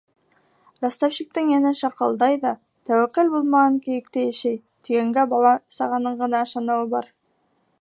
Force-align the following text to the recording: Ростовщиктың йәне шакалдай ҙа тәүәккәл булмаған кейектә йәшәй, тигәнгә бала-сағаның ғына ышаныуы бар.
Ростовщиктың 0.83 1.51
йәне 1.51 1.73
шакалдай 1.81 2.39
ҙа 2.45 2.53
тәүәккәл 2.91 3.29
булмаған 3.35 3.77
кейектә 3.89 4.25
йәшәй, 4.31 4.57
тигәнгә 4.89 5.27
бала-сағаның 5.35 6.19
ғына 6.25 6.41
ышаныуы 6.49 6.89
бар. 6.97 7.11